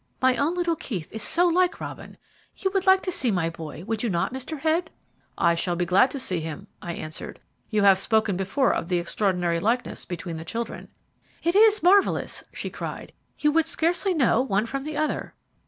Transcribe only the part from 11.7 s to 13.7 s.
marvellous," she cried; "you would